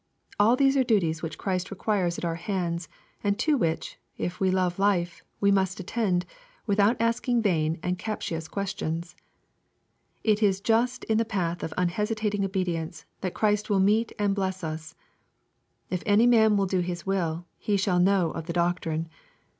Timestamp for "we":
4.39-4.49, 5.39-5.51